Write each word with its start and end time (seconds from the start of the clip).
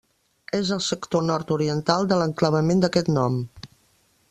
És 0.59 0.71
al 0.75 0.79
sector 0.85 1.23
nord-oriental 1.27 2.09
de 2.13 2.19
l'enclavament 2.23 2.81
d'aquest 2.87 3.15
nom. 3.21 3.39